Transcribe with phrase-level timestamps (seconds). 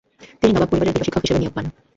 [0.41, 1.65] তিনি নবাব পরিবারের গৃহ-শিক্ষক হিসেবে নিয়োগ পান।